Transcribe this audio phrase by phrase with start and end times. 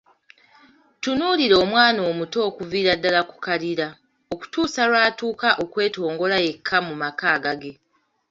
[1.01, 3.87] Tunuulira omwana omuto, okuviira ddala ku kalira,
[4.33, 7.71] okutuusa lw'atuuka okwetongola yekka mu maka agage.